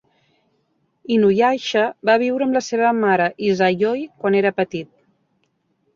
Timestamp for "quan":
4.25-4.39